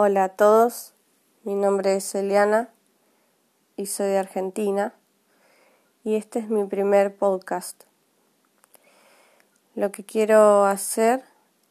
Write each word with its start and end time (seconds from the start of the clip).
Hola 0.00 0.22
a 0.22 0.28
todos, 0.28 0.94
mi 1.42 1.56
nombre 1.56 1.96
es 1.96 2.14
Eliana 2.14 2.68
y 3.74 3.86
soy 3.86 4.06
de 4.06 4.18
Argentina 4.18 4.94
y 6.04 6.14
este 6.14 6.38
es 6.38 6.48
mi 6.48 6.62
primer 6.66 7.16
podcast. 7.16 7.82
Lo 9.74 9.90
que 9.90 10.04
quiero 10.04 10.66
hacer 10.66 11.24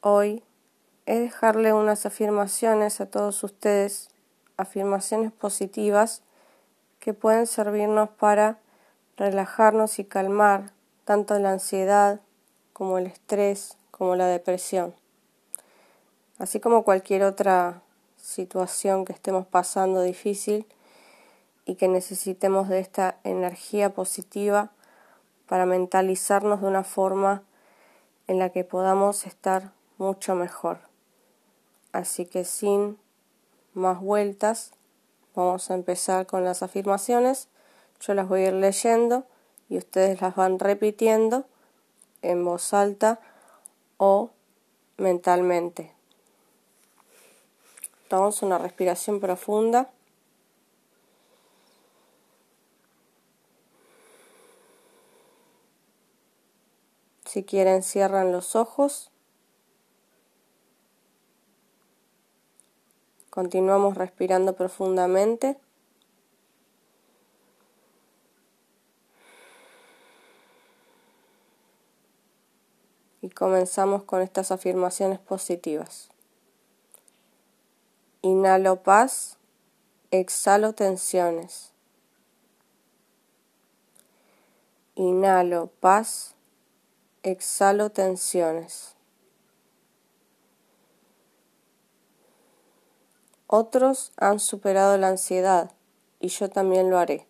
hoy 0.00 0.42
es 1.06 1.20
dejarle 1.20 1.72
unas 1.72 2.06
afirmaciones 2.06 3.00
a 3.00 3.06
todos 3.06 3.44
ustedes, 3.44 4.08
afirmaciones 4.56 5.30
positivas 5.30 6.22
que 6.98 7.14
pueden 7.14 7.46
servirnos 7.46 8.08
para 8.08 8.58
relajarnos 9.16 10.00
y 10.00 10.04
calmar 10.04 10.72
tanto 11.04 11.38
la 11.38 11.52
ansiedad 11.52 12.20
como 12.72 12.98
el 12.98 13.06
estrés 13.06 13.76
como 13.92 14.16
la 14.16 14.26
depresión, 14.26 14.92
así 16.40 16.58
como 16.58 16.82
cualquier 16.82 17.22
otra 17.22 17.80
situación 18.20 19.04
que 19.04 19.12
estemos 19.12 19.46
pasando 19.46 20.02
difícil 20.02 20.66
y 21.64 21.76
que 21.76 21.88
necesitemos 21.88 22.68
de 22.68 22.80
esta 22.80 23.18
energía 23.24 23.94
positiva 23.94 24.70
para 25.46 25.66
mentalizarnos 25.66 26.60
de 26.60 26.66
una 26.66 26.84
forma 26.84 27.42
en 28.26 28.38
la 28.38 28.50
que 28.50 28.64
podamos 28.64 29.26
estar 29.26 29.72
mucho 29.96 30.34
mejor. 30.34 30.78
Así 31.92 32.26
que 32.26 32.44
sin 32.44 32.98
más 33.74 34.00
vueltas, 34.00 34.72
vamos 35.34 35.70
a 35.70 35.74
empezar 35.74 36.26
con 36.26 36.44
las 36.44 36.62
afirmaciones. 36.62 37.48
Yo 38.00 38.14
las 38.14 38.28
voy 38.28 38.42
a 38.42 38.48
ir 38.48 38.54
leyendo 38.54 39.24
y 39.68 39.78
ustedes 39.78 40.20
las 40.20 40.34
van 40.36 40.58
repitiendo 40.58 41.46
en 42.22 42.44
voz 42.44 42.72
alta 42.74 43.20
o 43.96 44.30
mentalmente. 44.96 45.97
Tomamos 48.08 48.42
una 48.42 48.56
respiración 48.56 49.20
profunda. 49.20 49.90
Si 57.26 57.44
quieren, 57.44 57.82
cierran 57.82 58.32
los 58.32 58.56
ojos. 58.56 59.10
Continuamos 63.28 63.98
respirando 63.98 64.56
profundamente. 64.56 65.58
Y 73.20 73.28
comenzamos 73.28 74.04
con 74.04 74.22
estas 74.22 74.50
afirmaciones 74.50 75.18
positivas. 75.18 76.08
Inhalo 78.20 78.82
paz, 78.82 79.38
exhalo 80.10 80.72
tensiones. 80.72 81.72
Inhalo 84.96 85.68
paz, 85.78 86.34
exhalo 87.22 87.90
tensiones. 87.90 88.96
Otros 93.46 94.10
han 94.16 94.40
superado 94.40 94.98
la 94.98 95.08
ansiedad 95.08 95.70
y 96.18 96.26
yo 96.26 96.50
también 96.50 96.90
lo 96.90 96.98
haré. 96.98 97.28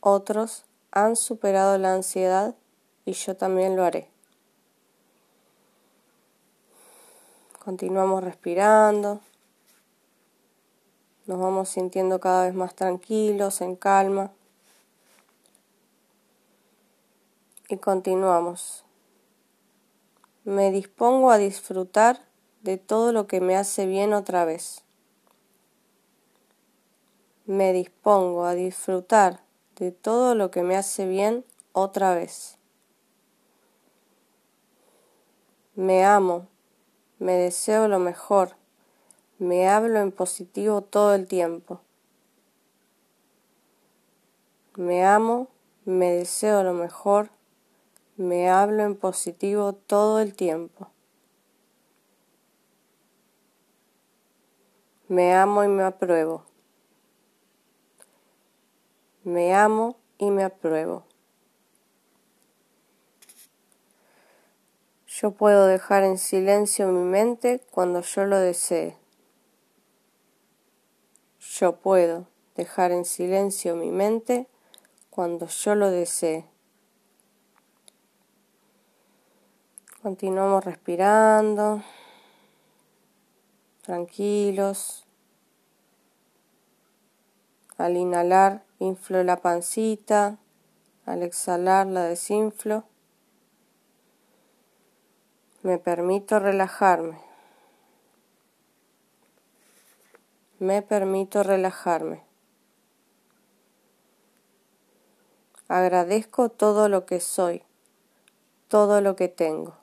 Otros 0.00 0.66
han 0.90 1.16
superado 1.16 1.78
la 1.78 1.94
ansiedad 1.94 2.54
y 3.06 3.12
yo 3.12 3.38
también 3.38 3.74
lo 3.74 3.84
haré. 3.84 4.17
Continuamos 7.68 8.24
respirando. 8.24 9.20
Nos 11.26 11.38
vamos 11.38 11.68
sintiendo 11.68 12.18
cada 12.18 12.46
vez 12.46 12.54
más 12.54 12.74
tranquilos, 12.74 13.60
en 13.60 13.76
calma. 13.76 14.32
Y 17.68 17.76
continuamos. 17.76 18.86
Me 20.44 20.70
dispongo 20.70 21.30
a 21.30 21.36
disfrutar 21.36 22.24
de 22.62 22.78
todo 22.78 23.12
lo 23.12 23.26
que 23.26 23.42
me 23.42 23.54
hace 23.54 23.84
bien 23.84 24.14
otra 24.14 24.46
vez. 24.46 24.82
Me 27.44 27.74
dispongo 27.74 28.46
a 28.46 28.54
disfrutar 28.54 29.42
de 29.76 29.92
todo 29.92 30.34
lo 30.34 30.50
que 30.50 30.62
me 30.62 30.74
hace 30.74 31.06
bien 31.06 31.44
otra 31.74 32.14
vez. 32.14 32.56
Me 35.74 36.06
amo 36.06 36.46
me 37.18 37.32
deseo 37.32 37.88
lo 37.88 37.98
mejor, 37.98 38.56
me 39.38 39.68
hablo 39.68 40.00
en 40.00 40.12
positivo 40.12 40.82
todo 40.82 41.14
el 41.14 41.26
tiempo. 41.26 41.80
Me 44.76 45.04
amo, 45.04 45.48
me 45.84 46.12
deseo 46.12 46.62
lo 46.62 46.72
mejor, 46.72 47.30
me 48.16 48.48
hablo 48.48 48.84
en 48.84 48.94
positivo 48.94 49.72
todo 49.72 50.20
el 50.20 50.34
tiempo. 50.34 50.88
Me 55.08 55.34
amo 55.34 55.64
y 55.64 55.68
me 55.68 55.82
apruebo. 55.82 56.44
Me 59.24 59.54
amo 59.54 59.96
y 60.18 60.30
me 60.30 60.44
apruebo. 60.44 61.04
Yo 65.20 65.32
puedo 65.32 65.66
dejar 65.66 66.04
en 66.04 66.16
silencio 66.16 66.92
mi 66.92 67.02
mente 67.02 67.60
cuando 67.72 68.02
yo 68.02 68.24
lo 68.24 68.38
desee. 68.38 68.96
Yo 71.40 71.80
puedo 71.80 72.28
dejar 72.54 72.92
en 72.92 73.04
silencio 73.04 73.74
mi 73.74 73.90
mente 73.90 74.46
cuando 75.10 75.48
yo 75.48 75.74
lo 75.74 75.90
desee. 75.90 76.46
Continuamos 80.02 80.64
respirando, 80.64 81.82
tranquilos. 83.82 85.04
Al 87.76 87.96
inhalar, 87.96 88.62
inflo 88.78 89.24
la 89.24 89.38
pancita, 89.38 90.38
al 91.06 91.24
exhalar, 91.24 91.88
la 91.88 92.04
desinflo. 92.04 92.84
Me 95.68 95.76
permito 95.76 96.38
relajarme. 96.38 97.20
Me 100.58 100.80
permito 100.80 101.42
relajarme. 101.42 102.24
Agradezco 105.68 106.48
todo 106.48 106.88
lo 106.88 107.04
que 107.04 107.20
soy, 107.20 107.64
todo 108.68 109.02
lo 109.02 109.14
que 109.14 109.28
tengo. 109.28 109.76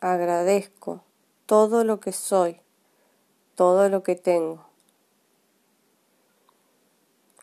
Agradezco 0.00 1.04
todo 1.46 1.84
lo 1.84 2.00
que 2.00 2.10
soy, 2.10 2.60
todo 3.54 3.88
lo 3.88 4.02
que 4.02 4.16
tengo. 4.16 4.66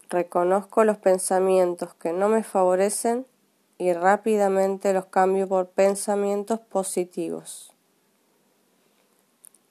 Reconozco 0.09 0.83
los 0.83 0.97
pensamientos 0.97 1.93
que 1.93 2.11
no 2.11 2.27
me 2.27 2.43
favorecen 2.43 3.25
y 3.81 3.93
rápidamente 3.93 4.93
los 4.93 5.07
cambio 5.07 5.47
por 5.47 5.69
pensamientos 5.69 6.59
positivos. 6.59 7.73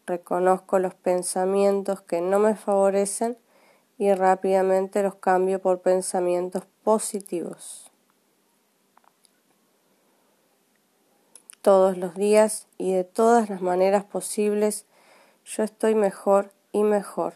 Reconozco 0.04 0.80
los 0.80 0.94
pensamientos 0.94 2.00
que 2.00 2.20
no 2.20 2.40
me 2.40 2.56
favorecen 2.56 3.38
y 3.98 4.12
rápidamente 4.12 5.04
los 5.04 5.14
cambio 5.14 5.60
por 5.60 5.82
pensamientos 5.82 6.64
positivos. 6.82 7.92
Todos 11.62 11.96
los 11.96 12.16
días 12.16 12.66
y 12.78 12.92
de 12.92 13.04
todas 13.04 13.48
las 13.48 13.60
maneras 13.60 14.02
posibles 14.02 14.86
yo 15.44 15.62
estoy 15.62 15.94
mejor 15.94 16.50
y 16.72 16.82
mejor. 16.82 17.34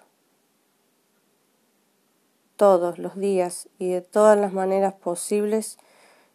Todos 2.57 2.99
los 2.99 3.15
días 3.15 3.69
y 3.79 3.93
de 3.93 4.01
todas 4.01 4.37
las 4.37 4.53
maneras 4.53 4.95
posibles 4.95 5.79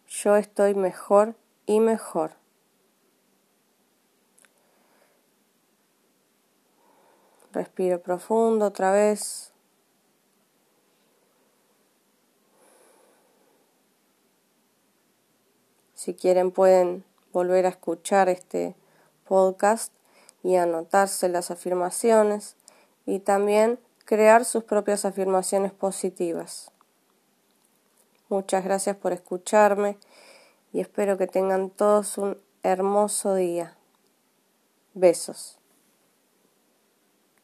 yo 0.09 0.35
estoy 0.35 0.73
mejor 0.73 1.35
y 1.67 1.79
mejor. 1.79 2.31
Respiro 7.51 8.01
profundo 8.01 8.65
otra 8.65 8.91
vez. 8.91 9.53
Si 15.93 16.15
quieren 16.15 16.51
pueden 16.51 17.03
volver 17.31 17.65
a 17.65 17.69
escuchar 17.69 18.29
este 18.29 18.75
podcast 19.27 19.93
y 20.43 20.55
anotarse 20.55 21.29
las 21.29 21.51
afirmaciones 21.51 22.55
y 23.05 23.19
también 23.19 23.79
crear 24.05 24.45
sus 24.45 24.63
propias 24.63 25.05
afirmaciones 25.05 25.71
positivas. 25.71 26.71
Muchas 28.29 28.63
gracias 28.63 28.95
por 28.95 29.11
escucharme 29.11 29.97
y 30.71 30.81
espero 30.81 31.17
que 31.17 31.25
tengan 31.25 31.71
todos 31.71 32.17
un 32.19 32.37
hermoso 32.61 33.33
día. 33.33 33.75
Besos. 34.93 35.58